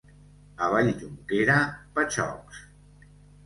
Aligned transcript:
A 0.67 0.69
Valljunquera, 0.75 1.59
patxocs. 2.01 2.67